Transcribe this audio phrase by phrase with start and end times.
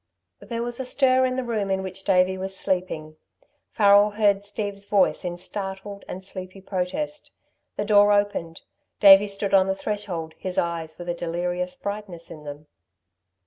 [0.39, 3.17] There was a stir in the room in which Davey was sleeping.
[3.71, 7.29] Farrel heard Steve's voice in startled and sleepy protest.
[7.75, 8.61] The door opened,
[8.99, 12.65] Davey stood on the threshold his eyes with a delirious brightness in them.